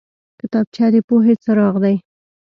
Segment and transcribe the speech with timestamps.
[0.39, 1.95] کتابچه د پوهې څراغ دی